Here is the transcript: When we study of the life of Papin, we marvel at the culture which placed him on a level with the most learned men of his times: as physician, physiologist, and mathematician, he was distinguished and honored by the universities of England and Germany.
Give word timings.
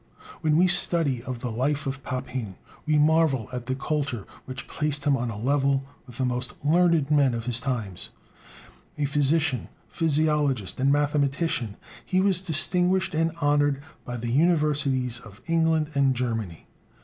When 0.39 0.57
we 0.57 0.65
study 0.65 1.21
of 1.25 1.41
the 1.41 1.51
life 1.51 1.85
of 1.85 2.01
Papin, 2.03 2.55
we 2.87 2.97
marvel 2.97 3.47
at 3.53 3.67
the 3.67 3.75
culture 3.75 4.25
which 4.45 4.67
placed 4.67 5.03
him 5.05 5.15
on 5.15 5.29
a 5.29 5.37
level 5.37 5.83
with 6.07 6.17
the 6.17 6.25
most 6.25 6.55
learned 6.65 7.11
men 7.11 7.35
of 7.35 7.45
his 7.45 7.59
times: 7.59 8.09
as 8.97 9.07
physician, 9.09 9.67
physiologist, 9.89 10.79
and 10.79 10.91
mathematician, 10.91 11.77
he 12.03 12.19
was 12.19 12.41
distinguished 12.41 13.13
and 13.13 13.31
honored 13.41 13.79
by 14.03 14.17
the 14.17 14.31
universities 14.31 15.19
of 15.19 15.39
England 15.45 15.91
and 15.93 16.15
Germany. 16.15 16.65